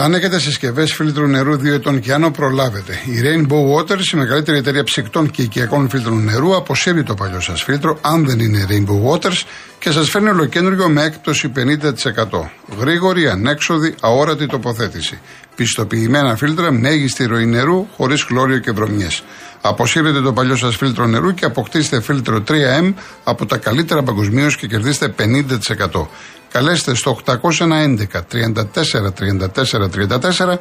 [0.00, 2.92] Αν έχετε συσκευές φίλτρου νερού 2 ετών και άνω, προλάβετε.
[2.92, 7.62] Η Rainbow Waters, η μεγαλύτερη εταιρεία ψυκτών και οικιακών φίλτρων νερού, αποσύρει το παλιό σας
[7.62, 9.42] φίλτρο, αν δεν είναι Rainbow Waters,
[9.78, 12.50] και σας φέρνει ολοκένουργιο με έκπτωση 50%.
[12.78, 15.18] Γρήγορη, ανέξοδη, αόρατη τοποθέτηση.
[15.54, 19.22] Πιστοποιημένα φίλτρα, μέγιστη ροή νερού, χωρίς χλώριο και βρωμιές.
[19.60, 22.94] Αποσύρετε το παλιό σας φίλτρο νερού και αποκτήστε φίλτρο 3M
[23.24, 26.08] από τα καλύτερα παγκοσμίως και κερδίστε 50%.
[26.50, 27.96] Καλέστε στο 811
[28.32, 28.54] 34
[29.18, 29.88] 34
[30.36, 30.56] 34,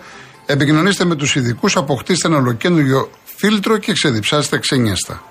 [0.46, 5.24] επικοινωνήστε με τους ειδικούς, αποκτήστε ένα ολοκένουργιο φίλτρο και ξεδιψάστε ξενιάστα.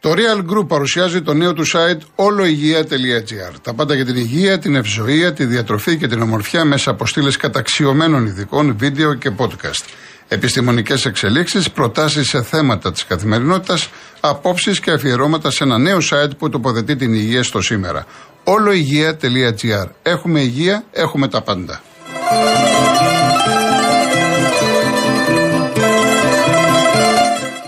[0.00, 3.54] Το Real Group παρουσιάζει το νέο του site oloigia.gr.
[3.62, 7.36] Τα πάντα για την υγεία, την ευζοία, τη διατροφή και την ομορφιά μέσα από στήλες
[7.36, 9.84] καταξιωμένων ειδικών, βίντεο και podcast
[10.28, 13.88] επιστημονικές εξελίξεις, προτάσεις σε θέματα της καθημερινότητας,
[14.20, 18.06] απόψεις και αφιερώματα σε ένα νέο site που τοποθετεί την υγεία στο σήμερα.
[18.44, 21.80] Όλουγεία.gr Έχουμε υγεία, έχουμε τα πάντα.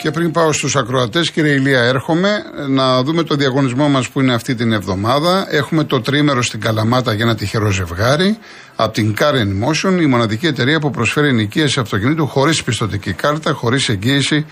[0.09, 4.35] Και πριν πάω στους ακροατές, κύριε Ηλία, έρχομαι να δούμε το διαγωνισμό μας που είναι
[4.35, 5.47] αυτή την εβδομάδα.
[5.51, 8.39] Έχουμε το τρίμερο στην Καλαμάτα για ένα τυχερό ζευγάρι
[8.77, 13.89] από την Car Motion, η μοναδική εταιρεία που προσφέρει ενοικίαση αυτοκινήτου χωρίς πιστοτική κάρτα, χωρίς
[13.89, 14.47] εγγύηση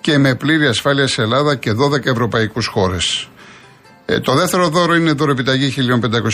[0.00, 3.28] και με πλήρη ασφάλεια σε Ελλάδα και 12 ευρωπαϊκούς χώρες.
[4.12, 5.74] Ε, το δεύτερο δώρο είναι δώρο επιταγή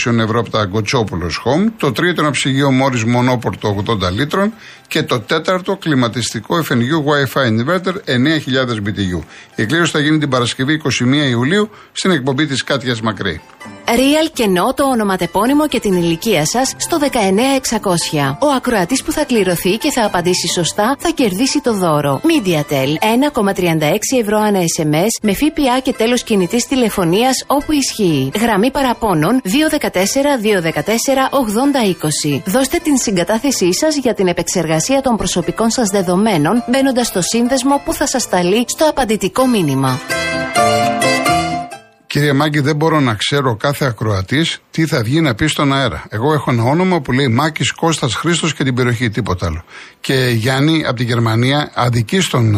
[0.06, 1.72] 1.500 ευρώ από τα Γκοτσόπουλο Home.
[1.76, 4.52] Το τρίτο είναι ψυγείο Μόρι Μονόπορτο 80 λίτρων.
[4.88, 7.94] Και το τέταρτο κλιματιστικό FNU Wi-Fi Inverter 9.000
[8.86, 9.20] BTU.
[9.54, 13.40] Η κλήρωση θα γίνει την Παρασκευή 21 Ιουλίου στην εκπομπή της Κάτιας Μακρύ.
[13.88, 18.36] Real κενό το ονοματεπώνυμο και την ηλικία σας στο 19600.
[18.40, 22.20] Ο ακροατής που θα κληρωθεί και θα απαντήσει σωστά θα κερδίσει το δώρο.
[22.24, 22.90] MediaTel
[23.44, 28.30] 1,36 ευρώ ανά SMS με ΦΠΑ και τέλος κινητής τηλεφωνίας όπου ισχύει.
[28.40, 32.42] Γραμμή παραπώνων 214-214-8020.
[32.44, 37.92] Δώστε την συγκατάθεσή σας για την επεξεργασία των προσωπικών σας δεδομένων μπαίνοντας στο σύνδεσμο που
[37.92, 40.00] θα σας σταλεί στο απαντητικό μήνυμα.
[42.06, 46.04] Κύριε Μάκη, δεν μπορώ να ξέρω κάθε ακροατής τι θα βγει να πει στον αέρα.
[46.08, 49.64] Εγώ έχω ένα όνομα που λέει Μάκης Κώστας Χρήστος και την περιοχή, τίποτα άλλο.
[50.00, 52.56] Και Γιάννη από τη Γερμανία αδικεί στον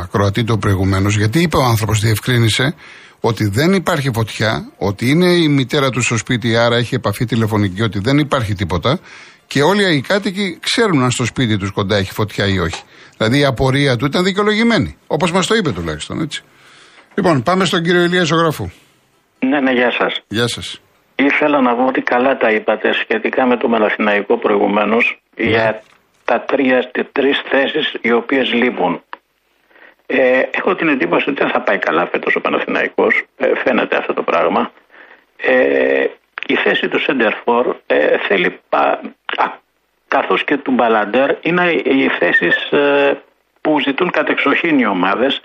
[0.00, 2.74] ακροατή το προηγουμένως, γιατί είπε ο άνθρωπος, διευκρίνησε,
[3.20, 7.82] ότι δεν υπάρχει φωτιά, ότι είναι η μητέρα του στο σπίτι, άρα έχει επαφή τηλεφωνική,
[7.82, 8.98] ότι δεν υπάρχει τίποτα.
[9.46, 12.82] Και όλοι οι κάτοικοι ξέρουν αν στο σπίτι τους κοντά έχει φωτιά ή όχι.
[13.16, 14.96] Δηλαδή η απορία του ήταν δικαιολογημένη.
[15.06, 16.42] Όπως μας το είπε τουλάχιστον, έτσι.
[17.14, 18.70] Λοιπόν, πάμε στον κύριο Ηλία Ζωγραφού.
[19.38, 20.20] Ναι, ναι, γεια σας.
[20.28, 20.80] Γεια σας.
[21.16, 25.48] Ήθελα να πω ότι καλά τα είπατε σχετικά με το Μελαθηναϊκό προηγουμένως ναι.
[25.48, 25.82] για
[26.24, 29.02] τα τρία, τρεις θέσεις οι οποίες λείπουν.
[30.06, 34.14] Ε, έχω την εντύπωση ότι δεν θα πάει καλά φέτος ο Παναθηναϊκός, ε, φαίνεται αυτό
[34.14, 34.72] το πράγμα.
[35.36, 36.04] Ε,
[36.46, 39.00] η θέση του Σεντερφόρ ε, θέλει, πα,
[39.36, 39.44] α,
[40.08, 43.22] καθώς και του Μπαλαντέρ, είναι οι θέσεις ε,
[43.60, 45.40] που ζητούν κατεξοχήν οι ομάδες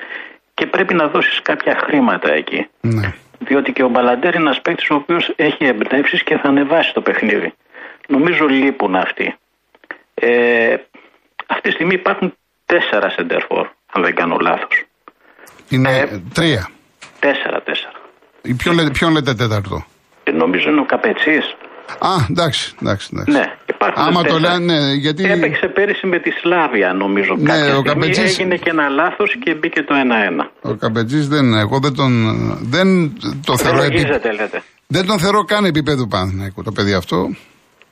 [0.54, 2.68] και πρέπει να δώσεις κάποια χρήματα εκεί.
[2.82, 3.14] Ναι.
[3.40, 7.02] Διότι και ο Μπαλαντέρ είναι ένας παίκτης ο οποίος έχει εμπνεύσεις και θα ανεβάσει το
[7.02, 7.54] παιχνίδι.
[8.08, 9.36] Νομίζω λείπουν αυτοί.
[10.14, 10.76] Ε,
[11.48, 12.34] αυτή τη στιγμή υπάρχουν
[12.66, 14.84] τέσσερα σεντερφόρ, αν δεν κάνω λάθος.
[15.70, 16.70] Είναι ε, τρία.
[17.20, 18.00] Τέσσερα, τέσσερα.
[18.58, 19.86] Ποιον λέτε, ποιον λέτε τέταρτο;
[20.24, 21.56] Ε, νομίζω είναι ο Καπετσής.
[22.00, 23.10] Α, εντάξει, εντάξει.
[23.14, 23.32] εντάξει.
[23.32, 25.32] Ναι, υπάρχουν Άμα το λένε, ναι, γιατί.
[25.32, 27.36] Έπαιξε πέρυσι με τη Σλάβια, νομίζω.
[27.38, 28.40] Ναι, κάποια ο Καπετζής...
[28.40, 29.96] Έγινε και ένα λάθος και μπήκε το
[30.62, 30.70] 1-1.
[30.72, 31.54] Ο Καπετζή δεν.
[31.54, 32.12] Εγώ δεν τον.
[32.62, 33.82] Δεν το θεωρώ.
[33.82, 34.02] Επί...
[34.40, 34.64] λέτε.
[34.88, 37.36] Δεν τον θεωρώ καν επίπεδο Παναθηναϊκού το παιδί αυτό.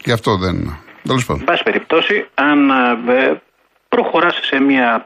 [0.04, 0.78] Γι' αυτό δεν.
[1.04, 1.42] Τέλος πάντων.
[1.42, 3.42] Εν πάση περιπτώσει, αν ε,
[3.90, 5.06] προχωράς σε μια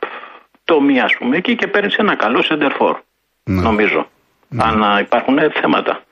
[0.63, 2.99] τομή, ας πούμε, εκεί και παίρνεις ένα καλό σεντερφόρ.
[3.43, 3.61] Ναι.
[3.61, 4.07] Νομίζω.
[4.47, 4.63] Ναι.
[4.63, 6.03] Αν υπάρχουν θέματα.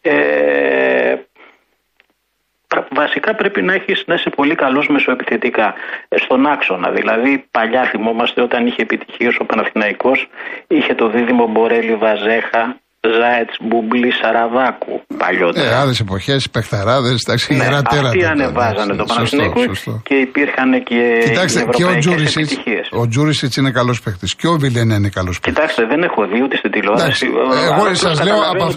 [0.00, 1.14] Ε,
[2.90, 5.74] βασικά πρέπει να, έχεις, να είσαι πολύ καλός μεσοεπιθετικά
[6.08, 6.90] ε, στον άξονα.
[6.90, 10.28] Δηλαδή παλιά θυμόμαστε όταν είχε επιτυχίες ο Παναθηναϊκός
[10.66, 15.70] είχε το δίδυμο Μπορέλη Βαζέχα Ζάετ, Μπουμπλή, Σαραβάκου παλιότερα.
[15.70, 17.98] Ε, άλλες εποχές, παιχταράδες, εντάξει, ναι, τέρατα.
[17.98, 19.60] Αυτοί ανεβάζανε το Παναθηναϊκό
[20.02, 21.22] και υπήρχαν και.
[21.24, 22.50] Κοιτάξτε, και ο Τζούρισιτ.
[22.90, 24.34] Ο Τζούρισιτς είναι καλός παίχτης.
[24.34, 25.52] Και ο Βιλενέ είναι καλός παίχτης.
[25.52, 27.26] Κοιτάξτε, δεν έχω δει ούτε στην τηλεόραση.
[27.70, 28.74] Εγώ σας λέω, από...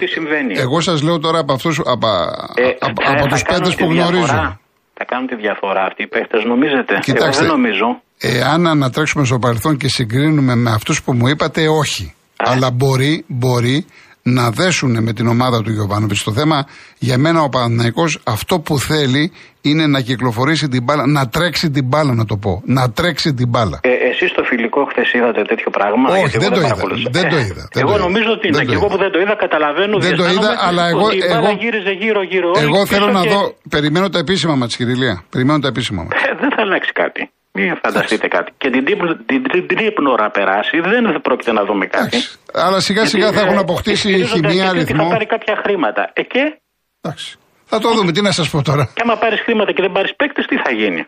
[0.56, 2.07] εγώ σας λέω τώρα από, αυτούς, από,
[2.56, 4.57] ε, από, από τους παίχτε που γνωρίζω.
[4.98, 8.01] Θα κάνουν τη διαφορά αυτοί οι παίχτες, νομίζετε; Κοιτάξτε, εγώ δεν νομίζω.
[8.19, 12.16] Εάν ανατρέξουμε στο παρελθόν και συγκρίνουμε με αυτούς που μου είπατε, όχι.
[12.38, 13.86] Αλλά μπορεί, μπορεί
[14.27, 16.24] να δέσουν με την ομάδα του Γιωβάνοβιτς.
[16.24, 16.66] Το θέμα
[16.98, 19.31] για μένα ο Παναθηναϊκός αυτό που θέλει
[19.62, 22.62] είναι να κυκλοφορήσει την μπάλα, να τρέξει την μπάλα να το πω.
[22.66, 23.80] Να τρέξει την μπάλα.
[23.83, 26.68] Ε, Εσείς στο φιλικό χθες είδατε τέτοιο πράγμα; Όχι, γιατί δεν εγώ το είδα.
[26.68, 27.10] παρακολούθησα.
[27.12, 28.06] Δεν το Ε, είδα, δεν εγώ το είδα.
[28.07, 28.57] νομίζω ότι είναι.
[28.57, 28.95] Δεν το Και εγώ είδα.
[28.95, 29.95] που δεν το είδα, καταλαβαίνω.
[30.00, 32.50] Δεν το διαισθάνομαι είδα, αλλά εγώ- ότι η μπάλα εγώ- γύριζε γύρω-γύρω.
[32.66, 33.42] Εγώ όλη θέλω πίσω να και- δω.
[33.69, 35.16] Περιμένω τα επίσημα μα, Κυριλία.
[35.33, 36.10] Περιμένω τα επίσημα μα.
[36.30, 37.21] Ε, δεν θα αλλάξει κάτι.
[37.57, 38.50] Μην φανταστείτε κάτι.
[38.62, 42.18] Και την τρίπ- την τρί- τρίπνο ώρα περάσει, δεν θα πρόκειται να δούμε κάτι.
[42.66, 45.04] Αλλά σιγά σιγά Γιατί, θα έχουν ε, αποκτήσει ισχυρίζονται χημεία, αρκετοί ότι αριθμό.
[45.10, 46.02] Θα πάρει κάποια χρήματα.
[46.13, 46.42] Ε, και,
[47.02, 47.28] Εντάξει.
[47.72, 48.84] Θα το δούμε, τι να σας πω τώρα.
[48.98, 51.02] και άμα πάρεις χρήματα και δεν πάρεις παίκτες, τι θα γίνει;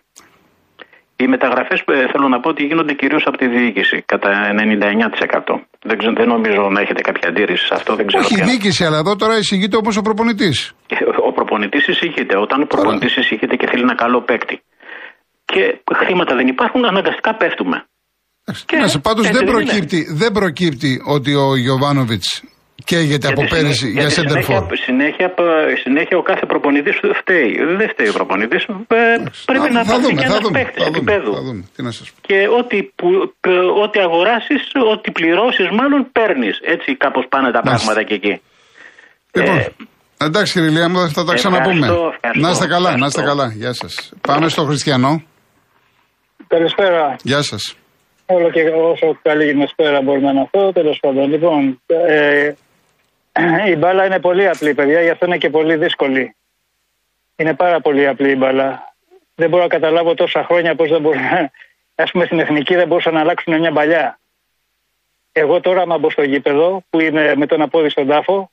[1.21, 1.79] Οι μεταγραφές
[2.13, 5.53] θέλω να πω ότι γίνονται κυρίως από τη διοίκηση, κατά 99%.
[5.89, 8.23] Δεν, ξέρω, δεν νομίζω να έχετε κάποια αντίρρηση σε αυτό, δεν ξέρω.
[8.23, 8.45] Όχι η ποια.
[8.45, 10.57] διοίκηση, αλλά εδώ τώρα εισηγείται όμω ο προπονητής.
[11.29, 12.35] Ο προπονητής εισηγείται.
[12.45, 14.55] Όταν ο προπονητής εισηγείται και θέλει ένα καλό παίκτη
[15.51, 15.63] και
[16.01, 17.77] χρήματα δεν υπάρχουν, αναγκαστικά πέφτουμε.
[18.65, 19.63] Και Να σε πάντως έτσι δεν δεν είναι.
[19.65, 22.27] προκύπτει, δεν προκύπτει ότι ο Γιωβάνοβιτς
[22.89, 24.73] καίγεται από Γιατί πέρυσι συνέ- για γιατί center συνέχεια, for.
[24.87, 25.27] συνέχεια,
[25.83, 27.51] συνέχεια ο κάθε προπονητής φταίει.
[27.79, 28.63] Δεν φταίει ο προπονητής.
[29.49, 31.31] Πρέπει να θα πάρει δούμε, και θα ένας δούμε, παίκτης θα δούμε, επίπεδου.
[31.37, 31.63] θα δούμε.
[31.75, 32.17] Τι να σας πω.
[32.27, 33.07] Και ό,τι, που,
[33.43, 34.61] π- ό,τι αγοράσεις,
[34.93, 36.55] ό,τι πληρώσεις, μάλλον παίρνεις.
[36.75, 37.85] Έτσι κάπως πάνε τα Μάλιστα.
[37.85, 38.33] πράγματα και εκεί.
[39.37, 41.85] Λοιπόν, Ε, εντάξει κύριε Λία μου, θα τα ξαναπούμε.
[41.87, 43.29] ευχαριστώ, ευχαριστώ, Να είστε καλά, να είστε ευχαριστώ.
[43.29, 43.45] καλά.
[43.61, 43.93] Γεια σας.
[44.29, 45.11] Πάμε στο Χριστιανό.
[46.47, 47.15] Καλησπέρα.
[47.23, 47.77] Γεια σας.
[48.25, 50.71] Όλο και όσο καλή σπέρα μπορεί να αναφέρω.
[50.71, 52.53] Τέλος πάντων, λοιπόν, ε,
[53.71, 56.35] η μπάλα είναι πολύ απλή, παιδιά, γι' αυτό είναι και πολύ δύσκολη.
[57.35, 58.93] Είναι πάρα πολύ απλή η μπάλα.
[59.35, 61.19] Δεν μπορώ να καταλάβω τόσα χρόνια πώς δεν μπορεί.
[61.95, 64.19] Α πούμε στην εθνική δεν μπορούσαν να αλλάξουν μια παλιά.
[65.31, 68.49] Εγώ τώρα, άμα μπω στο γήπεδο, που είναι με τον απόδει στον τάφο,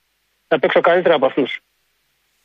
[0.47, 1.59] θα παίξω καλύτερα από αυτούς.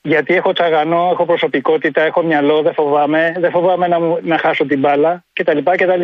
[0.03, 4.67] Γιατί έχω τσαγανό, έχω προσωπικότητα, έχω μυαλό, δεν φοβάμαι, δεν φοβάμαι να, μου, να χάσω
[4.67, 5.59] την μπάλα κτλ.
[5.59, 6.03] κτλ.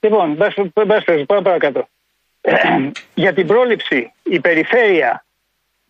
[0.00, 0.54] Λοιπόν, μπας-
[0.86, 1.88] μπας πες, πάμε παρακάτω.
[3.14, 5.24] Για την πρόληψη, η περιφέρεια,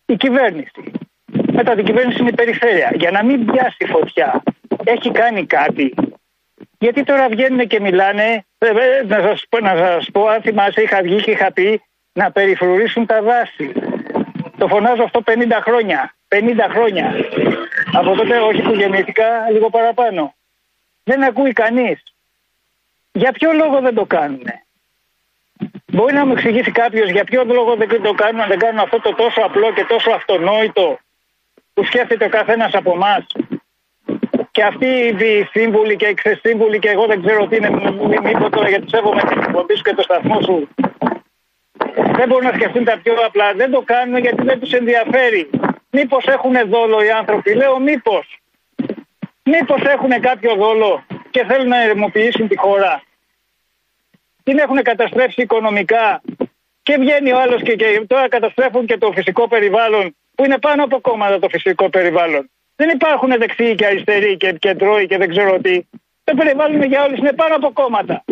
[0.05, 0.91] η κυβέρνηση.
[1.51, 2.91] Μετά την κυβέρνηση είναι η περιφέρεια.
[2.93, 4.43] Για να μην πιάσει φωτιά,
[4.83, 5.93] έχει κάνει κάτι.
[6.79, 10.81] Γιατί τώρα βγαίνουν και μιλάνε, ε, ε, να σας, πω- να σας πω, αν θυμάσαι,
[10.81, 11.81] είχα βγει και είχα πει
[12.13, 13.71] να περιφρουρήσουν τα δάση.
[14.57, 16.13] Το φωνάζω αυτό 50 χρόνια.
[16.35, 17.15] 50 χρόνια.
[17.93, 20.33] Από τότε, όχι που γεννήθηκα, λίγο παραπάνω.
[21.03, 22.03] Δεν ακούει κανείς.
[23.11, 24.43] Για ποιο λόγο δεν το κάνουν.
[25.85, 29.13] Μπορεί να μου εξηγήσει κάποιος για ποιο λόγο δεν το κάνουν, δεν κάνουν αυτό το
[29.15, 30.99] τόσο απλό και τόσο αυτονόητο
[31.73, 33.25] που σκέφτεται ο καθένας από εμάς.
[34.51, 38.49] Και αυτοί οι σύμβουλοι και οι ξεσύμβουλοι και εγώ δεν ξέρω τι είναι, μη- μήπως
[38.49, 40.67] τώρα γιατί σέβομαι την εκπομπή σου και το σταθμό σου.
[42.15, 43.53] Δεν μπορούν να σκεφτούν τα πιο απλά.
[43.53, 45.49] Δεν το κάνουν γιατί δεν τους ενδιαφέρει.
[45.91, 47.53] Μήπως έχουν δόλο οι άνθρωποι.
[47.53, 48.39] Λέω μήπως.
[49.43, 53.03] Μήπως έχουν κάποιο δόλο και θέλουν να ερεμοποιήσουν τη χώρα.
[54.43, 56.21] Την έχουν καταστρέψει οικονομικά.
[56.83, 60.83] Και βγαίνει ο άλλος και, και τώρα καταστρέφουν και το φυσικό περιβάλλον που είναι πάνω
[60.83, 62.49] από κόμματα το φυσικό περιβάλλον.
[62.75, 65.81] Δεν υπάρχουν δεξιοί και αριστεροί και κεντρώοι και δεν ξέρω τι.
[66.23, 68.23] Το περιβάλλον για όλους είναι πάνω από κόμματα.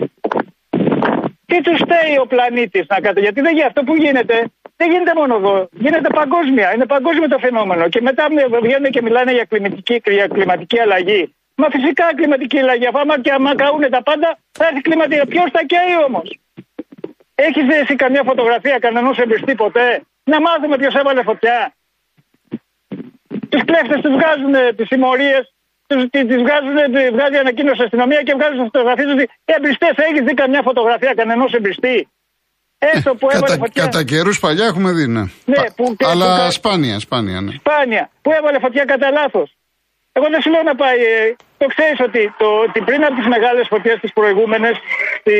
[1.45, 4.51] Τι τους φταίει ο πλανήτης να κάτω, γιατί δεν γι' αυτό που γίνεται.
[4.81, 5.69] Δεν γίνεται μόνο εδώ.
[5.71, 6.73] Γίνεται παγκόσμια.
[6.73, 7.89] Είναι παγκόσμιο το φαινόμενο.
[7.89, 8.27] Και μετά
[8.61, 11.35] βγαίνουν και μιλάνε για κλιματική, για κλιματική αλλαγή.
[11.55, 12.85] Μα φυσικά κλιματική αλλαγή.
[12.87, 15.27] Αφού άμα και άμα καούν τα πάντα, θα έρθει κλιματική.
[15.27, 16.39] Ποιος θα καίει όμως;
[17.35, 21.73] Έχεις δει εσύ καμιά φωτογραφία κανενός εμπριστή ποτέ; Να μάθουμε ποιος έβαλε φωτιά.
[23.49, 25.53] Τους κλέφτες τους βγάζουν τις συμμορίες,
[26.09, 29.23] τι βγάζουν, τις βγάζει ανακοίνωση αστυνομία και βγάζουν φωτογραφίε τους.
[29.45, 32.07] Εμπριστέ, έχεις δει καμιά φωτογραφία κανενός εμπριστή.
[32.79, 33.83] Έστω που έβαλε Κατά, φωτιά.
[33.83, 35.19] κατά καιρούς παλιά έχουμε δει, ναι.
[35.21, 37.51] Ναι, Πα- που- και- Αλλά που κα- σπάνια, σπάνια, ναι.
[37.51, 38.09] Σπάνια.
[38.21, 39.53] Που έβαλε φωτιά κατά λάθος.
[40.11, 40.97] Εγώ δεν σου λέω να πάει.
[40.99, 44.75] ε, το ξέρεις ότι, το, ότι πριν από τις μεγάλες φωτιές τις προηγούμενες,
[45.19, 45.35] στη,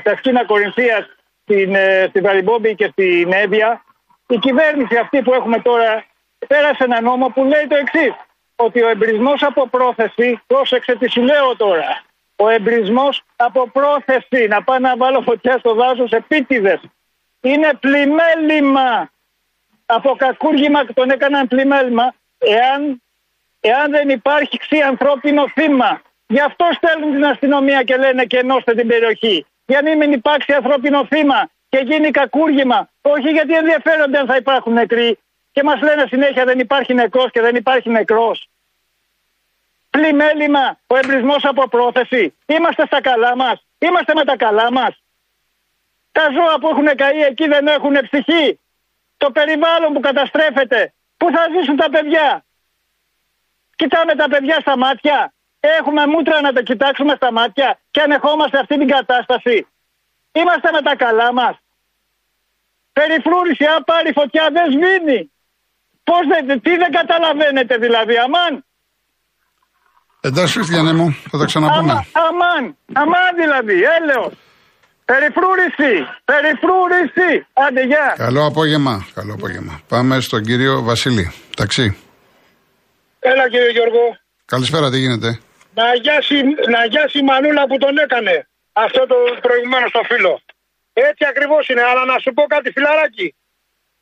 [0.00, 1.04] στα σκήνα Κορινθίας,
[1.42, 3.84] στην, ε, στη Βαριμπόμπη και στην Εύβοια,
[4.26, 6.04] η κυβέρνηση αυτή που έχουμε τώρα
[6.46, 8.12] πέρασε ένα νόμο που λέει το εξής.
[8.56, 12.02] Ότι ο εμπρισμός από πρόθεση, πρόσεξε τι σου λέω τώρα.
[12.42, 16.80] Ο εμπρισμός από πρόθεση να πάω να βάλω φωτιά στο δάσος επίτηδες
[17.40, 19.10] είναι πλημέλημα
[19.86, 23.02] από κακούργημα τον έκαναν πλημέλημα εάν,
[23.60, 26.02] εάν δεν υπάρχει ξύ ανθρώπινο θύμα.
[26.26, 29.46] Γι' αυτό στέλνουν την αστυνομία και λένε και ενώστε την περιοχή.
[29.66, 32.88] Για να μην υπάρξει ανθρώπινο θύμα και γίνει κακούργημα.
[33.02, 35.18] Όχι γιατί ενδιαφέρονται αν θα υπάρχουν νεκροί
[35.52, 38.48] και μας λένε συνέχεια δεν υπάρχει νεκρός και δεν υπάρχει νεκρός.
[39.92, 42.34] Πλημέλημα, ο εμπρισμός από πρόθεση.
[42.46, 43.66] Είμαστε στα καλά μας.
[43.78, 45.02] Είμαστε με τα καλά μας.
[46.12, 48.60] Τα ζώα που έχουν καεί εκεί δεν έχουν ψυχή.
[49.16, 50.92] Το περιβάλλον που καταστρέφεται.
[51.16, 52.44] Πού θα ζήσουν τα παιδιά;
[53.76, 55.32] Κοιτάμε τα παιδιά στα μάτια.
[55.60, 59.66] Έχουμε μούτρα να τα κοιτάξουμε στα μάτια και ανεχόμαστε αυτή την κατάσταση.
[60.32, 61.56] Είμαστε με τα καλά μας.
[62.92, 65.32] Περιφρούρηση, αν πάρει φωτιά δεν σβήνει.
[66.04, 68.64] Πώς δεν, τι δεν καταλαβαίνετε δηλαδή, αμάν.
[70.28, 71.92] Εντάξει, Χριστιανέ μου, θα τα ξαναπούμε.
[71.92, 74.32] Αμα, αμάν, αμάν δηλαδή, έλεος.
[75.04, 75.92] Περιφρούρηση!
[76.30, 77.30] Περιφρούρηση!
[77.64, 78.14] Άντε, γεια!
[78.16, 78.94] Καλό απόγευμα.
[79.14, 79.80] Καλό απόγευμα.
[79.88, 81.32] Πάμε στον κύριο Βασίλη.
[81.56, 81.86] Ταξί.
[83.30, 84.04] Έλα κύριε Γιώργο.
[84.44, 85.30] Καλησπέρα, τι γίνεται;
[85.74, 86.36] Να γιάσει,
[86.74, 88.34] να γιάσει η μανούλα που τον έκανε.
[88.72, 90.40] Αυτό το προηγουμένο στο φίλο.
[90.92, 91.82] Έτσι ακριβώς είναι.
[91.90, 93.28] Αλλά να σου πω κάτι φιλαράκι.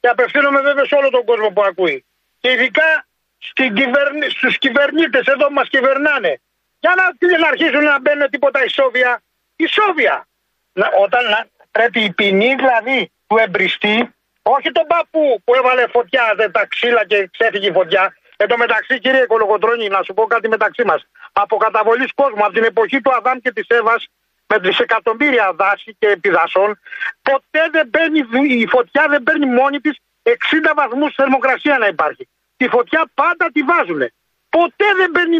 [0.00, 2.04] Και απευθύνομαι βέβαια σε όλο τον κόσμο που ακούει.
[2.40, 3.09] Και ειδικά στην
[3.52, 4.30] κυβερνη...
[4.30, 6.40] στους κυβερνήτες εδώ που μας κυβερνάνε.
[6.80, 9.22] Για να, να αρχίσουν να μπαίνουν τίποτα ισόβια.
[9.56, 10.28] Ισόβια.
[10.72, 16.32] Να, όταν να, πρέπει η ποινή δηλαδή του εμπριστή, όχι τον παππού που έβαλε φωτιά,
[16.36, 18.16] δεν τα ξύλα και ξέφυγε η φωτιά.
[18.36, 21.06] Εν τω μεταξύ, κύριε Κολογοτρόνη, να σου πω κάτι μεταξύ μας.
[21.32, 24.08] Από καταβολής κόσμου, από την εποχή του Αδάμ και της Εύας,
[24.46, 26.80] με δισεκατομμύρια δάση και επιδασών,
[27.22, 30.32] ποτέ δεν παίρνει, η φωτιά δεν παίρνει μόνη της 60
[30.76, 32.28] βαθμούς θερμοκρασία να υπάρχει.
[32.60, 34.02] Τη φωτιά πάντα τη βάζουν.
[34.56, 35.38] Ποτέ δεν παίρνει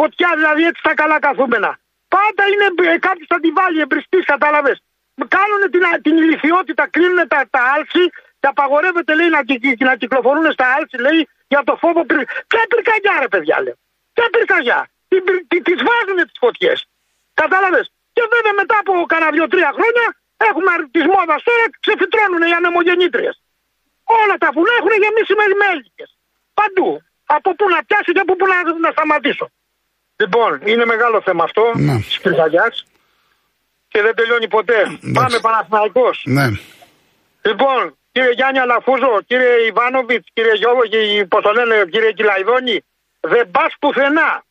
[0.00, 1.70] φωτιά, δηλαδή έτσι τα καλά καθούμενα.
[2.14, 4.78] Πάντα είναι ε, κάποιος θα τη βάλει εμπριστή, κατάλαβες.
[5.36, 8.04] Κάνουν την, την ηλικιότητα, κρίνουν τα, τα άλση
[8.40, 9.40] και απαγορεύεται λέει να,
[9.88, 11.20] να κυκλοφορούν στα άλση, λέει
[11.52, 12.18] για το φόβο πυρ...
[12.50, 13.76] Ποια πυρκαγιά ρε παιδιά λέω.
[14.12, 14.78] Ποια πυρκαγιά.
[15.66, 16.78] Τις βάζουν τις φωτιές.
[17.34, 17.86] Κατάλαβες.
[18.14, 20.06] Και βέβαια μετά από κανένα δύο-τρία χρόνια
[20.48, 23.36] έχουμε τη μόδας τώρα ξεφυτρώνουν οι ανεμογεννήτριες.
[24.20, 26.10] Όλα τα βουνά έχουν γεμίσει με μέλικες.
[26.62, 26.90] Παντού.
[27.36, 29.46] Από πού να πιάσει και από πού να, να σταματήσω.
[30.16, 31.96] Λοιπόν, είναι μεγάλο θέμα αυτό Ναι.
[31.96, 32.84] της πυρκαγιάς
[33.88, 34.80] και δεν τελειώνει ποτέ.
[35.18, 36.22] Πάμε Παναθηναϊκός.
[36.24, 36.46] Ναι.
[37.42, 37.80] Λοιπόν,
[38.12, 40.82] κύριε Γιάννη Αλαφούζο, κύριε Ιβάνοβιτς, κύριε Γιώργο,
[41.28, 42.84] πώς το λένε, κύριε Κυλαϊδόνη,
[43.20, 44.44] δεν πας πουθενά.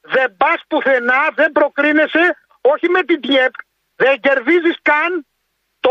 [0.00, 3.54] Δεν πας πουθενά, δεν προκρίνεσαι, όχι με την ΤΙΕΠ,
[3.96, 5.26] δεν κερδίζεις καν
[5.80, 5.90] το,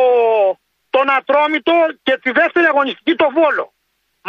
[0.89, 3.73] τον Ατρόμητο και τη δεύτερη αγωνιστική το Βόλο.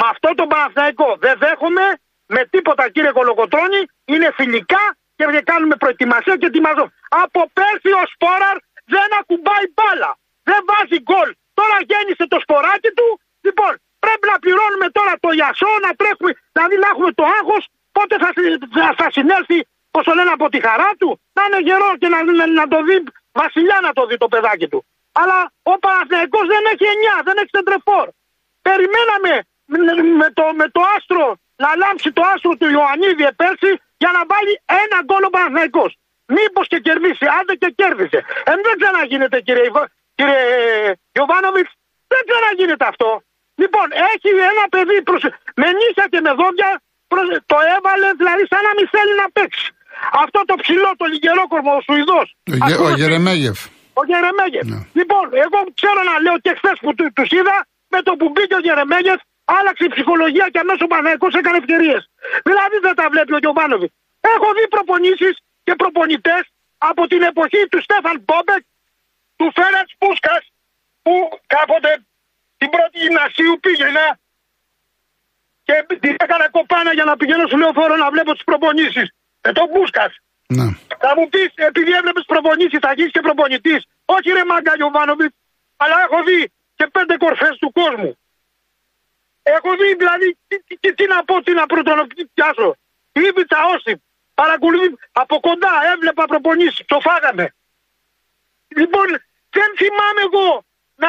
[0.01, 1.87] Με αυτό το Παναθηναϊκό δεν δέχομαι
[2.35, 3.81] με τίποτα κύριε Κολοκοτρώνη,
[4.13, 4.85] είναι φιλικά
[5.17, 6.87] και δεν κάνουμε προετοιμασία και ετοιμαζό.
[7.25, 8.57] Από πέρσι ο Σπόραρ
[8.95, 10.11] δεν ακουμπάει μπάλα.
[10.49, 11.31] Δεν βάζει γκολ.
[11.59, 13.09] Τώρα γέννησε το σποράκι του.
[13.47, 13.73] Λοιπόν,
[14.05, 17.63] πρέπει να πληρώνουμε τώρα το γιασό, να τρέχουμε, δηλαδή να έχουμε το άγχος.
[17.97, 19.59] Πότε θα, συ- θα, θα συνέλθει,
[19.95, 21.11] πώς το λένε, από τη χαρά του.
[21.37, 22.97] Να είναι γερό και να, να, να το δει,
[23.41, 24.81] βασιλιά να το δει το παιδάκι του.
[25.21, 25.39] Αλλά
[25.73, 26.85] ο Παναθηναϊκός δεν έχει
[27.21, 28.07] 9, δεν έχει σεντρεφόρ.
[28.69, 29.33] Περιμέναμε
[29.71, 29.79] με,
[30.23, 31.27] με το, με το άστρο
[31.63, 33.71] να λάμψει το άστρο του Ιωαννίδη πέρσι
[34.03, 35.91] για να βάλει ένα γκολ ο Παναθηναϊκός.
[36.37, 38.19] Μήπως και κερδίσει, άντε και κέρδισε.
[38.51, 40.41] Ε, δεν ξαναγίνεται κύριε, Ιβα- κύριε
[41.15, 41.69] Γιωβάνοβιτ,
[42.13, 43.11] δεν ξαναγίνεται αυτό.
[43.63, 45.23] Λοιπόν, έχει ένα παιδί προς,
[45.61, 46.71] με νύχια και με δόντια,
[47.13, 49.67] προς- το έβαλε δηλαδή σαν να μην θέλει να παίξει.
[50.25, 52.29] Αυτό το ψηλό, το λιγερόκορμο, ο Σουηδός.
[52.53, 53.59] Ο, Γε, ο Ακούω- Γερεμέγεφ.
[54.01, 54.65] ο Γερεμέγεφ.
[54.73, 54.81] Ναι.
[54.99, 57.57] Λοιπόν, εγώ ξέρω να λέω και χθες που του τους είδα,
[57.93, 59.21] με το που μπήκε ο Γερεμέγεφ,
[59.57, 62.03] άλλαξε η ψυχολογία και αμέσως ο Παναγιακός έκανε ευκαιρίες.
[62.49, 63.95] Δηλαδή δεν τα βλέπει ο Γιωβάνοβιτς.
[64.35, 65.35] Έχω δει προπονήσεις
[65.67, 66.43] και προπονητές
[66.91, 68.63] από την εποχή του Στέφαν Μπόμπεκ,
[69.39, 70.43] του Φέρετς Πούσκας,
[71.05, 71.15] που
[71.55, 71.91] κάποτε
[72.61, 74.07] την πρώτη γυμνασίου πήγαινα
[75.67, 75.75] και
[76.05, 79.09] την έκανα κοπάνα για να πηγαίνω στο λεωφόρο να βλέπω τις προπονήσεις.
[79.41, 80.13] Ε, τον Πούσκας.
[80.57, 80.69] Ναι.
[81.03, 83.81] Θα μου πεις, επειδή έβλεπες προπονήσεις, θα γίνεις και προπονητής.
[84.05, 85.35] Όχι ρε Μάγκα Γιωβάνοβιτς,
[85.77, 86.41] αλλά έχω δει
[86.79, 88.13] και πέντε κορφές του κόσμου.
[89.57, 92.69] Έχω δει δηλαδή, τι, τι, τι, τι να πω, τι να πρωτονοποιήσω.
[93.13, 93.99] Η Ήβιτσα Όσιπ,
[94.35, 97.55] παρακολουθεί από κοντά, έβλεπα προπονήσεις, το φάγαμε.
[98.69, 99.07] Λοιπόν,
[99.51, 100.65] δεν θυμάμαι εγώ
[100.95, 101.09] να,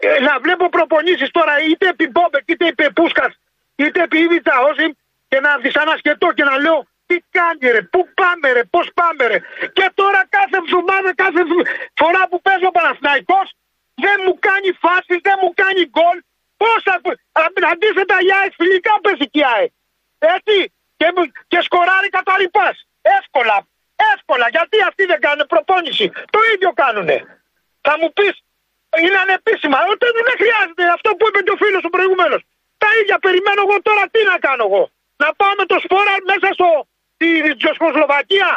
[0.00, 3.32] ε, να βλέπω προπονήσεις τώρα είτε επί Μπόμπεκ, είτε επί Πούσκας,
[3.76, 4.92] είτε επί Ήβιτσα Όσιπ
[5.28, 9.38] και να δυσανασκετώ και να λέω τι κάνει ρε, πού πάμε ρε, πώς πάμε ρε.
[9.72, 13.48] Και τώρα κάθε εβδομάδα, κάθε β- φορά που παίζω ο Παναθηναϊκός
[13.94, 16.18] δεν μου κάνει φάσεις, δεν μου κάνει γκολ.
[16.56, 16.94] Πόσα,
[17.32, 19.72] α- αντίθετα η ΑΕΚ φιλικά πέσει και η ΑΕΚ.
[20.18, 20.56] Έτσι,
[20.96, 22.76] και, μου- και σκοράρει κατά ρηπάς.
[23.18, 23.66] Εύκολα,
[24.14, 26.06] εύκολα, γιατί αυτοί δεν κάνουν προπόνηση.
[26.34, 27.16] Το ίδιο κάνουνε.
[27.86, 28.34] Θα μου πεις,
[29.02, 29.78] είναι ανεπίσημα.
[29.90, 32.42] Ούτε δεν χρειάζεται αυτό που είπε και ο φίλος ο προηγουμένως.
[32.82, 34.82] Τα ίδια περιμένω εγώ τώρα τι να κάνω εγώ.
[35.22, 36.68] Να πάω με το σπόρα μέσα στο,
[37.14, 38.50] στη Τσεχοσλοβακία.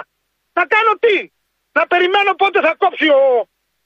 [0.54, 1.32] Να κάνω τι.
[1.72, 3.24] Να περιμένω πότε θα κόψει ο,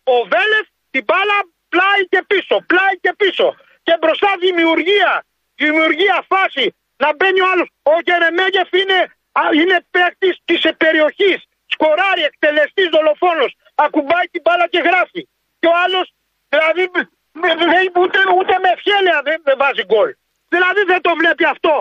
[0.03, 1.37] ο Βέλεθ την μπάλα
[1.69, 2.55] πλάι και πίσω.
[2.71, 3.55] Πλάι και πίσω.
[3.83, 5.25] Και μπροστά δημιουργία.
[5.55, 6.75] Δημιουργία φάση.
[6.97, 7.65] Να μπαίνει ο άλλο.
[7.83, 8.99] Ο Γερεμέγεφ είναι,
[9.31, 11.41] α, είναι παίκτη τη περιοχή.
[11.65, 12.29] Σκοράρει,
[13.21, 13.45] εκτελεστή, δολοφόνο.
[13.85, 15.21] Ακουμπάει την μπάλα και γράφει.
[15.61, 16.05] Και ο άλλος,
[16.53, 17.09] δηλαδή, με-
[17.41, 20.09] με- ούτε, ούτε με ευχέλαια δεν, δεν βάζει γκολ.
[20.53, 21.75] Δηλαδή δεν το βλέπει αυτό.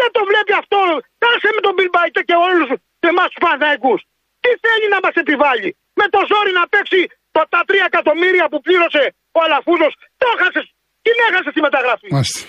[0.00, 0.78] Δεν το βλέπει αυτό.
[1.22, 2.68] Κάσε με τον Μπιλμπάιτε και όλους
[3.12, 4.00] εμάς τους Παναθηναϊκούς.
[4.42, 7.00] Τι θέλει να μας επιβάλλει; Με το ζόρι να παίξει
[7.34, 9.02] το, τα τρία εκατομμύρια που πλήρωσε
[9.36, 9.92] ο Αλαφούζος.
[10.20, 10.66] Το έχασες.
[11.06, 12.08] Την έχασες τη μεταγραφή.
[12.16, 12.40] Μάλιστα.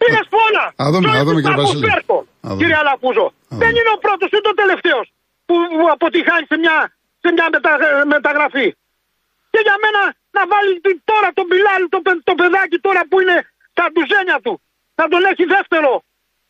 [0.00, 0.66] Πήγε πολλά.
[0.82, 1.86] Α δούμε, Το α δούμε, κύριε Ιππάκο Βασίλης.
[1.92, 2.16] Πέρκο,
[2.46, 2.58] Α δούμε.
[2.60, 3.26] Κύριε Αλαφούζο.
[3.34, 3.60] δούμε.
[3.62, 5.06] Δεν είναι ο πρώτος ούτε ο τελευταίος
[5.46, 6.76] που, που αποτυχάνει σε μια,
[7.22, 7.72] σε μια μετα,
[8.14, 8.68] μεταγραφή.
[9.52, 10.02] Και για μένα
[10.36, 13.36] να βάλει τι- τώρα τον Μπιλάλ, το, παι- το παιδάκι τώρα που είναι
[13.72, 14.54] στα ντουζένια του.
[14.98, 15.90] Να τον έχει δεύτερο.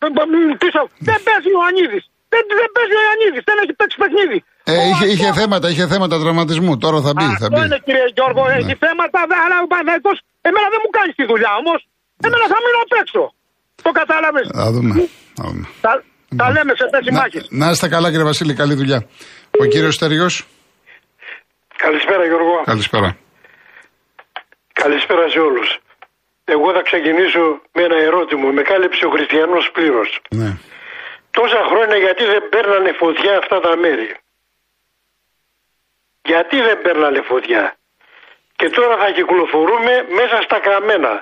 [0.02, 0.34] ε, ε, μ,
[0.64, 0.82] Πίσω.
[1.08, 2.04] Δεν παίζει ο Ανίδης.
[2.32, 3.40] Δεν, δεν παίζει ο Ιωαννίδη.
[3.48, 4.38] Δεν έχει παίξει παιχνίδι.
[4.70, 6.72] Ε, Ο είχε, είχε Αστέρας- θέματα, είχε θέματα τραυματισμού.
[6.84, 7.60] Τώρα θα μπει, θα αυτό μπει.
[7.66, 10.16] είναι κύριε Γιώργο, έχει θέματα, δε- αλλά ο Παναθηναϊκός
[10.48, 11.78] εμένα δεν μου κάνει τη δουλειά όμως.
[12.26, 13.22] Εμένα θα μείνω απ' έξω.
[13.86, 14.94] Το κατάλαβες; Θα δούμε.
[15.38, 15.64] Θα δούμε.
[15.86, 15.92] Τα,
[16.40, 17.40] τα λέμε σε θέση Να, μάχη.
[17.60, 19.00] να είστε καλά κύριε Βασίλη, καλή δουλειά.
[19.62, 20.34] Ο κύριος Στεριός,
[21.84, 22.54] Καλησπέρα Γιώργο.
[22.72, 23.08] καλησπέρα.
[24.82, 25.68] Καλησπέρα σε όλους.
[26.54, 27.42] Εγώ θα ξεκινήσω
[27.74, 28.46] με ένα ερώτημα.
[28.58, 30.10] Με κάλυψε ο Χριστιανός πλήρως.
[30.40, 30.50] Ναι.
[31.36, 34.10] Τόσα χρόνια γιατί δεν παίρνανε φωτιά αυτά τα μέρη;
[36.30, 37.62] Γιατί δεν παίρνανε φωτιά;
[38.58, 41.12] Και τώρα θα κυκλοφορούμε μέσα στα καμένα.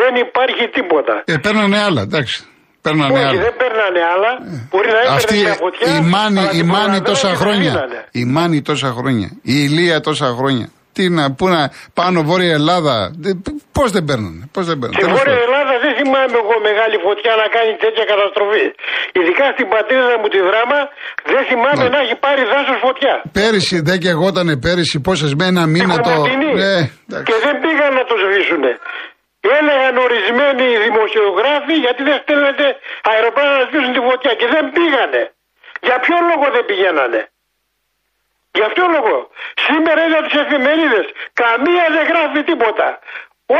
[0.00, 1.14] Δεν υπάρχει τίποτα.
[1.24, 2.51] Ε, παίρνανε άλλα, εντάξει.
[2.82, 3.40] Παίρνανε Όχι, άλλα.
[3.46, 4.30] δεν παίρνανε άλλα.
[4.70, 5.86] Μπορεί να έπαιρνε Αυτή μια φωτιά.
[5.96, 7.70] η μάνη, αλλά η την μάνη προλαβαίνανε τόσα και την χρόνια.
[7.72, 7.98] δίνανε.
[8.10, 9.28] Η μάνη τόσα χρόνια.
[9.52, 10.68] Η ηλία τόσα χρόνια.
[10.96, 11.60] Τι να, πού να,
[11.98, 12.94] πάνω Βόρεια Ελλάδα.
[13.76, 14.96] Πώς δεν παίρνανε, πώς δεν παίρνανε.
[14.96, 15.46] Στη Τέλος Βόρεια πάντων.
[15.48, 18.64] Ελλάδα δεν θυμάμαι εγώ μεγάλη φωτιά να κάνει τέτοια καταστροφή.
[19.18, 20.78] Ειδικά στην πατρίδα μου τη δράμα
[21.32, 21.92] δεν θυμάμαι Ναι.
[21.94, 23.14] να έχει πάρει δάσος φωτιά.
[23.38, 26.10] Πέρυσι δεν και εγώ ήταν πέρυσι πόσες με ένα μήνα Στην το.
[26.10, 26.50] Κομματινή.
[26.64, 27.26] Ναι, εντάξει.
[27.28, 28.72] και δεν πήγαν να το σβήσουνε.
[29.58, 32.66] Έλεγαν ορισμένοι δημοσιογράφοι γιατί δεν στέλνετε
[33.10, 35.22] αεροπλάνα να σβήσουν τη φωτιά και δεν πήγανε.
[35.86, 37.20] Για ποιο λόγο δεν πηγαίνανε;
[38.58, 39.16] Για ποιο λόγο;
[39.66, 41.06] Σήμερα είδα τις εφημερίδες.
[41.42, 42.86] Καμία δεν γράφει τίποτα.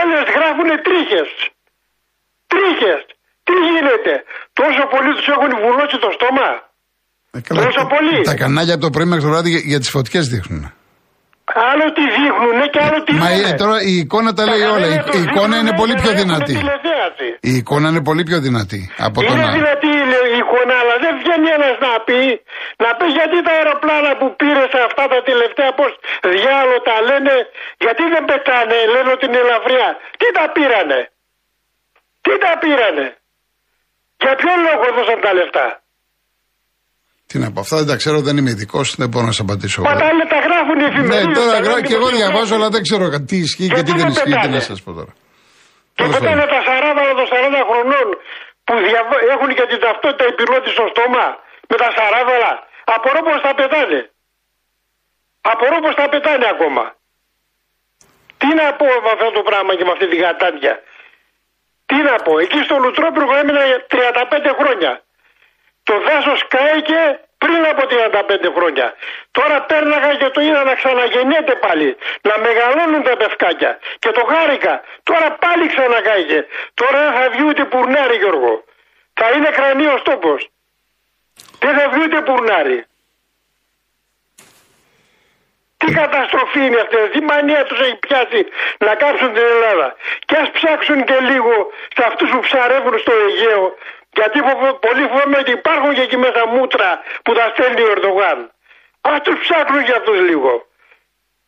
[0.00, 1.28] Όλες γράφουν τρίχες.
[2.52, 3.00] Τρίχες.
[3.46, 4.12] Τι γίνεται;
[4.60, 6.48] Τόσο πολύ τους έχουν βουλώσει το στόμα;
[7.36, 9.90] Ε, καλά, Τόσο πολύ; Τα κανάλια από το πρωί μέχρι το βράδυ για, για τις
[9.90, 10.62] φωτιές δείχνουν.
[11.70, 13.49] Άλλο τι δείχνουνε και άλλο τι Μα λένε.
[13.49, 14.87] η- τώρα η εικόνα τα λέει όλα.
[14.94, 16.54] Η, η εικόνα είναι πολύ πιο δυνατή.
[17.50, 19.52] Η εικόνα είναι πολύ πιο δυνατή από το Είναι να.
[19.58, 22.20] δυνατή λέει, η εικόνα, αλλά δεν βγαίνει ένας να πει,
[22.84, 25.90] να πει γιατί τα αεροπλάνα που πήρε σε αυτά τα τελευταία, πώς
[26.34, 27.34] διάλογο τα λένε,
[27.84, 29.88] γιατί δεν πετάνε, λένε ότι είναι ελαφριά.
[30.20, 31.00] Τι τα πήρανε,
[32.24, 33.07] τι τα πήρανε,
[34.22, 35.66] για ποιο λόγο δώσαν τα λεφτά;
[37.33, 39.79] Τι να πω, αυτά δεν τα ξέρω, δεν είμαι ειδικός, δεν μπορώ να σα απαντήσω.
[39.88, 41.37] Μα τα, λέ- τα γράφουν οι Ναι, εφημερίδες.
[41.38, 42.31] τώρα τα γρά- λένε και εγώ δημοσιογράφοι.
[42.33, 44.25] διαβάζω, αλλά δεν ξέρω τι ισχύει και Γιατί τι δεν δεν ισχύει.
[44.25, 44.57] Τι πετάνε.
[44.59, 45.12] να σας πω τώρα.
[45.97, 46.55] Και Τέλος πετάνε πάντων.
[46.55, 48.07] τα 40 των 40 χρονών
[48.66, 51.25] που διαβα- έχουν και την ταυτότητα οι πιλότοι στο στόμα
[51.71, 52.51] με τα 40
[52.97, 54.01] Απορώ πως τα πετάνε.
[55.53, 56.85] Απορώ πως τα πετάνε ακόμα.
[58.40, 60.75] Τι να πω με αυτό το πράγμα και με αυτή την κατάντια.
[61.88, 62.33] Τι να πω.
[62.45, 63.62] Εκεί στο Λουτρόπυργο έμεινα
[63.95, 64.92] 35 χρόνια.
[65.88, 67.01] Το δάσος κάηκε
[67.42, 68.94] πριν από 35 χρόνια.
[69.31, 71.96] Τώρα πέρναγα και το είδα να ξαναγεννιέται πάλι.
[72.28, 73.78] Να μεγαλώνουν τα πευκάκια.
[73.98, 74.74] Και το χάρηκα.
[75.02, 76.46] Τώρα πάλι ξανακάηκε.
[76.74, 78.64] Τώρα δεν θα βγει ούτε πουρνάρι Γιώργο.
[79.18, 80.40] Θα είναι κρανίος τόπος.
[81.59, 82.78] Δεν θα βγει ούτε πουρνάρι.
[85.85, 88.40] Τι καταστροφή είναι αυτή, τι μανία τους έχει πιάσει
[88.78, 89.96] να κάψουν την Ελλάδα.
[90.26, 91.55] Και ας ψάξουν και λίγο
[91.96, 93.76] σε αυτούς που ψαρεύουν στο Αιγαίο,
[94.18, 96.88] γιατί φοβο- πολύ φοβάμαι ότι υπάρχουν και εκεί μέσα μούτρα
[97.25, 98.38] που τα στέλνει ο Ερντογάν.
[99.11, 100.53] Ας τους ψάχνουν για αυτούς λίγο.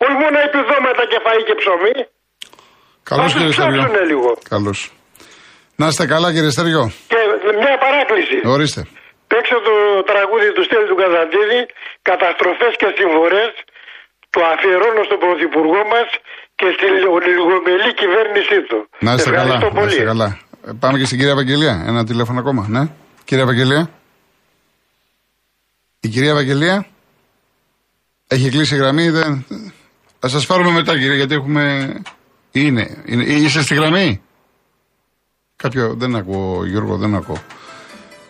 [0.04, 1.94] Όχι μόνο επιδόματα και φαΐ και ψωμί.
[3.10, 3.72] Καλώς Ας τους κύριε Στεριό.
[3.80, 4.30] ψάξουνε λίγο.
[4.54, 4.78] Καλώς.
[5.80, 6.84] Να είστε καλά κύριε Στεριό.
[7.12, 7.20] Και
[7.64, 8.36] μια παράκληση.
[8.54, 8.82] Ορίστε.
[9.30, 9.74] Παίξω το
[10.10, 11.60] τραγούδι του Στέλιου του Καζαντίδη,
[12.10, 13.52] καταστροφές και συμφορές,
[14.34, 16.08] το αφιερώνω στον Πρωθυπουργό μας
[16.58, 18.78] και στη λιγομελή κυβέρνησή του.
[19.06, 19.54] Να είστε καλά.
[19.54, 20.08] Ευχαριστώ Να είστε πολύ.
[20.12, 20.28] καλά.
[20.66, 21.84] Ε, Πάμε και στην κυρία Ευαγγελία.
[21.86, 22.66] Ένα τηλέφωνο ακόμα.
[22.68, 22.88] Ναι.
[23.24, 23.90] Κυρία Ευαγγελία.
[26.00, 26.86] Η κυρία Ευαγγελία.
[28.26, 29.10] Έχει κλείσει η γραμμή.
[29.10, 29.44] Δεν...
[30.18, 31.94] Θα σας πάρουμε μετά κύριε γιατί έχουμε...
[32.52, 33.02] Είναι.
[33.04, 33.22] είναι.
[33.24, 34.22] Είσαι στη γραμμή;
[35.56, 35.94] Κάποιο...
[35.94, 37.42] Δεν ακούω Γιώργο, δεν ακούω.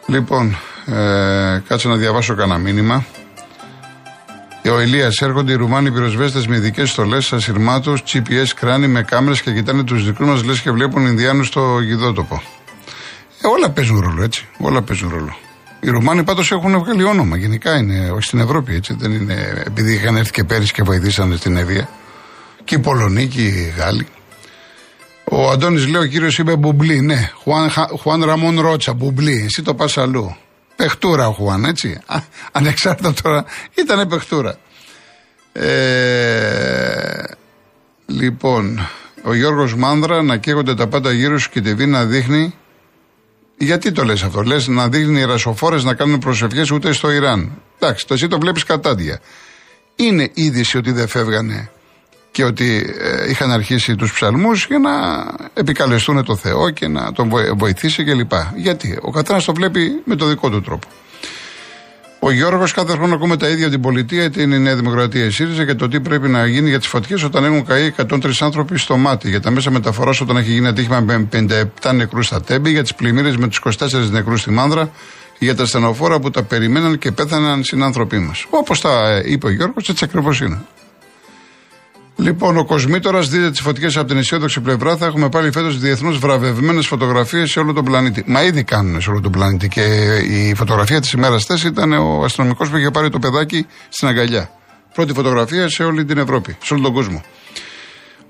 [0.06, 3.06] Λοιπόν, ε, κάτσε να διαβάσω κανένα μήνυμα.
[4.70, 9.52] Ο Ηλίας, έρχονται οι Ρουμάνοι πυροσβέστες με ειδικές στολές, ασυρμάτου, GPS κράνη με κάμερες και
[9.52, 12.42] κοιτάνε τους δικούς μας λες και βλέπουν Ινδιάνους στο γηδότοπο.
[13.42, 14.46] Ε, όλα παίζουν ρόλο, έτσι.
[14.58, 15.36] Όλα παίζουν ρόλο.
[15.80, 17.36] Οι Ρουμάνοι πάντως έχουν βγάλει όνομα.
[17.36, 18.94] Γενικά είναι, όχι στην Ευρώπη, έτσι.
[18.98, 21.88] Δεν είναι επειδή είχαν έρθει και πέρυσι και βοηθήσανε στην Ευεία.
[22.64, 24.06] Και οι Πολωνοί και οι Γάλλοι.
[25.24, 27.00] Ο Αντώνης λέει: Ο κύριος είπε μπουμπλί.
[27.00, 29.42] Ναι, Χουάν, Χα- Χουάν Ραμόν Ρότσα, μπουμπλί.
[29.44, 30.36] Εσύ το πας αλλού.
[30.84, 32.00] Πεχτούρα ο Χουάν, έτσι.
[32.06, 32.18] Α,
[32.52, 33.44] ανεξάρτητα τώρα,
[33.74, 34.58] ήταν παιχτούρα.
[35.52, 37.22] Ε,
[38.06, 38.88] λοιπόν,
[39.22, 42.54] ο Γιώργος Μάνδρα να καίγονται τα πάντα γύρω σου και τη βή να δείχνει.
[43.56, 47.62] Γιατί το λες αυτό, λες να δείχνει οι ρασοφόρες να κάνουν προσευχές ούτε στο Ιράν.
[47.78, 49.20] Εντάξει, το εσύ το βλέπεις κατάντια.
[49.96, 51.70] Είναι είδηση ότι δεν φεύγανε
[52.34, 54.90] και ότι ε, είχαν αρχίσει τους ψαλμούς για να
[55.54, 58.32] επικαλεστούν το Θεό και να τον βοη- βοηθήσει κλπ.
[58.56, 60.86] Γιατί; Ο καθένας το βλέπει με το δικό του τρόπο.
[62.18, 65.24] Ο Γιώργος, κάθε χρόνο ακούμε τα ίδια από την πολιτεία, είτε είναι η Νέα Δημοκρατία
[65.24, 68.30] η ΣΥΡΙΖΑ και το τι πρέπει να γίνει για τις φωτιές όταν έχουν καεί 103
[68.40, 69.28] άνθρωποι στο μάτι.
[69.28, 71.28] Για τα μέσα μεταφοράς όταν έχει γίνει ατύχημα με
[71.82, 74.90] 57 νεκρούς στα Τέμπη, για τις πλημμύρες με τους 24 νεκρούς στη Μάνδρα,
[75.38, 78.46] για τα στενοφόρα που τα περιμέναν και πέθαναν συνάνθρωποι μας.
[78.50, 80.60] Όπως τα είπε ο Γιώργος, έτσι ακριβώς είναι.
[82.16, 84.96] Λοιπόν, ο Κοσμήτορας δίδεται τις φωτιέ από την αισιόδοξη πλευρά.
[84.96, 88.24] Θα έχουμε πάλι φέτος διεθνώ βραβευμένες φωτογραφίες σε όλο τον πλανήτη.
[88.26, 89.68] Μα ήδη κάνουν σε όλο τον πλανήτη.
[89.68, 89.82] Και
[90.16, 94.50] η φωτογραφία της ημέρας χθε ήταν ο αστυνομικός που είχε πάρει το παιδάκι στην αγκαλιά.
[94.94, 97.22] Πρώτη φωτογραφία σε όλη την Ευρώπη, σε όλο τον κόσμο.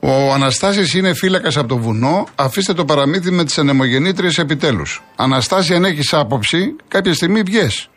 [0.00, 2.26] Ο Αναστάσης είναι φύλακας από το βουνό.
[2.34, 5.02] Αφήστε το παραμύθι με τις ανεμογεννήτριες επιτέλους.
[5.16, 7.88] Αναστάση, αν έχεις άποψη, κάποια στιγμή βγες.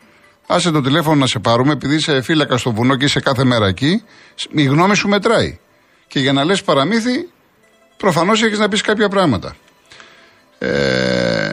[0.47, 3.67] Άσε το τηλέφωνο να σε πάρουμε, επειδή είσαι φύλακας στο βουνό και είσαι κάθε μέρα
[3.67, 4.03] εκεί.
[4.51, 5.59] Η γνώμη σου μετράει.
[6.07, 7.29] Και για να λες παραμύθι,
[7.97, 9.55] προφανώς έχεις να πεις κάποια πράγματα.
[10.57, 11.49] Ε,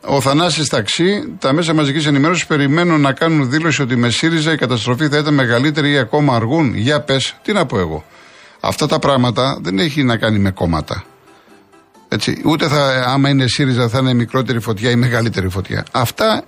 [0.00, 4.56] ο Θανάσης Ταξί, τα μέσα μαζικής ενημέρωσης περιμένουν να κάνουν δήλωση ότι με ΣΥΡΙΖΑ η
[4.56, 6.74] καταστροφή θα ήταν μεγαλύτερη ή ακόμα αργούν.
[6.74, 8.04] Για πες, τι να πω εγώ.
[8.60, 11.04] Αυτά τα πράγματα δεν έχει να κάνει με κόμματα.
[12.08, 15.84] Έτσι, ούτε θα, άμα είναι ΣΥΡΙΖΑ θα είναι μικρότερη φωτιά ή μεγαλύτερη φωτιά.
[15.92, 16.44] Αυτά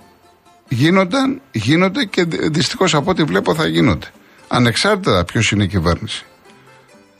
[0.67, 4.07] γίνονταν, γίνονται και δυστυχώς από ό,τι βλέπω θα γίνονται.
[4.47, 6.25] Ανεξάρτητα ποιος είναι η κυβέρνηση.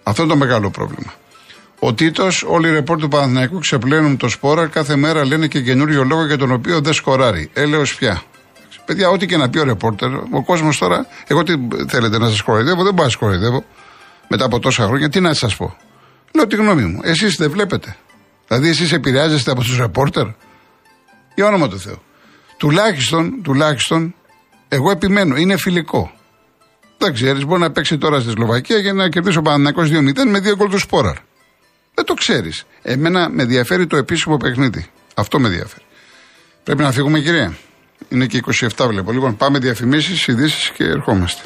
[0.04, 1.14] Αυτό είναι το μεγάλο πρόβλημα.
[1.80, 6.04] Ο Τίτος, όλοι οι ρεπόρτ του Παναθηναϊκού ξεπλένουν το σπόρα, κάθε μέρα λένε και καινούριο
[6.04, 7.50] λόγο για τον οποίο δεν σκοράρει.
[7.54, 8.22] Έλεω πια.
[8.86, 11.54] Παιδιά, ό,τι και να πει ο ρεπόρτερ, ο κόσμος τώρα, εγώ τι
[11.88, 13.64] θέλετε να σας κοροϊδεύω, δεν πάω να σας κοροϊδεύω.
[14.28, 15.78] Μετά από τόσα χρόνια, τι να σας πω.
[16.36, 17.00] Λέω τη γνώμη μου.
[17.04, 17.96] Εσείς δεν βλέπετε.
[18.48, 20.26] Δηλαδή, εσείς επηρεάζεστε από τους ρεπόρτερ.
[21.36, 22.02] Για όνομα του Θεού.
[22.58, 24.16] Τουλάχιστον, τουλάχιστον,
[24.68, 26.12] εγώ επιμένω, είναι φιλικό.
[27.02, 30.40] Δεν ξέρεις, μπορεί να παίξει τώρα στη Σλοβακία για να κερδίσει ο Παναναναϊκό 2-0 με
[30.40, 31.16] δύο γκολ του Σπόραρ.
[31.94, 32.66] Δεν το ξέρεις.
[32.82, 34.86] Εμένα με ενδιαφέρει το επίσημο παιχνίδι.
[35.14, 35.84] Αυτό με ενδιαφέρει.
[36.64, 37.58] Πρέπει να φύγουμε, κυρία.
[38.10, 38.42] Είναι και
[38.78, 39.12] 27 βλέπω.
[39.12, 41.42] Λοιπόν, πάμε διαφημίσεις, ειδήσεις και ερχόμαστε.